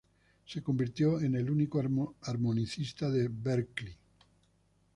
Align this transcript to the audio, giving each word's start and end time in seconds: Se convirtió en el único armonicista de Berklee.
Se 0.47 0.63
convirtió 0.63 1.19
en 1.21 1.35
el 1.35 1.51
único 1.51 1.79
armonicista 2.23 3.07
de 3.11 3.29
Berklee. 3.31 3.95